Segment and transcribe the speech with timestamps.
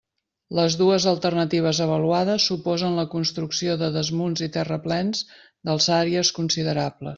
[0.59, 5.25] Les dues alternatives avaluades suposen la construcció de desmunts i terraplens
[5.71, 7.09] d'alçàries considerables.